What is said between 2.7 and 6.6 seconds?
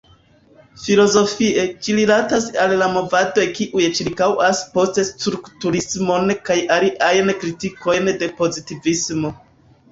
la movadoj kiuj ĉirkaŭas post-strukturismon